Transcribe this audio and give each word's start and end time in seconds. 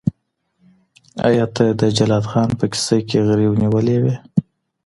آیا 1.27 1.45
ته 1.55 1.65
د 1.79 1.81
جلات 1.97 2.25
خان 2.31 2.49
په 2.59 2.65
کیسه 2.71 2.97
کي 3.09 3.17
غريو 3.27 3.59
نيولی 3.61 3.97
وې؟ 4.03 4.15